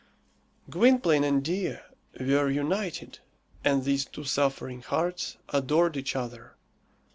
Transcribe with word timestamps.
Gwynplaine 0.67 1.23
and 1.23 1.43
Dea 1.43 1.75
were 2.19 2.49
united, 2.49 3.19
and 3.63 3.83
these 3.83 4.03
two 4.03 4.23
suffering 4.23 4.81
hearts 4.81 5.37
adored 5.49 5.95
each 5.95 6.15
other. 6.15 6.55